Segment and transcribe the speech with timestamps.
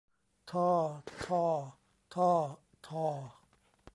[0.51, 0.69] ทอ
[1.25, 1.45] ฑอ
[2.13, 2.31] ฒอ
[2.87, 3.05] ธอ